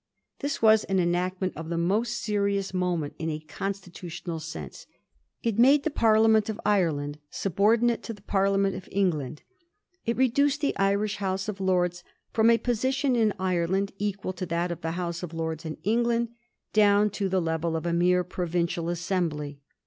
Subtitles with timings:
[0.39, 4.87] This was an enact ment of the most serious moment in a constitutional sense.
[5.43, 9.43] It made the Parliament of Ireland subordinate to the Parliament of England;
[10.03, 12.03] it reduced the Irish House of Lords
[12.33, 16.29] from a position in Ireland equal to that of the House of Lords in England,
[16.73, 19.59] down to the level of a mere provincial assembly.